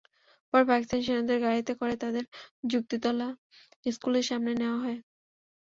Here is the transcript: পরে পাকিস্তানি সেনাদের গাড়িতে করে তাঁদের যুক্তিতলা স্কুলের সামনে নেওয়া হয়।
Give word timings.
পরে 0.49 0.63
পাকিস্তানি 0.65 1.01
সেনাদের 1.03 1.37
গাড়িতে 1.41 1.73
করে 1.79 1.93
তাঁদের 2.03 2.25
যুক্তিতলা 2.71 3.27
স্কুলের 3.85 4.25
সামনে 4.29 4.51
নেওয়া 4.55 4.79
হয়। 4.83 4.99